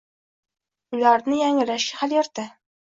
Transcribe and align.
ularni 0.99 1.39
yangilashga 1.45 2.03
hali 2.05 2.23
erta» 2.27 2.53